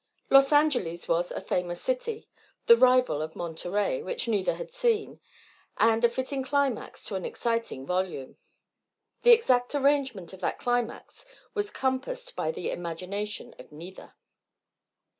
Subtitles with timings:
[0.31, 2.27] Los Angeles was a famous city,
[2.65, 5.19] the rival of Monterey, which neither had seen,
[5.77, 8.37] and a fitting climax to an exciting volume.
[9.21, 14.15] The exact arrangement of that climax was compassed by the imagination of neither.